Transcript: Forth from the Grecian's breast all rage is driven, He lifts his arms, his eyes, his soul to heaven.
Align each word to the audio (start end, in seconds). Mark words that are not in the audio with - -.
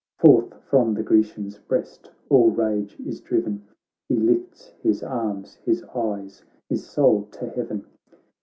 Forth 0.17 0.55
from 0.63 0.95
the 0.95 1.03
Grecian's 1.03 1.59
breast 1.59 2.09
all 2.27 2.49
rage 2.49 2.97
is 3.05 3.21
driven, 3.21 3.67
He 4.09 4.15
lifts 4.15 4.73
his 4.81 5.03
arms, 5.03 5.53
his 5.63 5.83
eyes, 5.93 6.43
his 6.67 6.83
soul 6.87 7.27
to 7.33 7.47
heaven. 7.51 7.85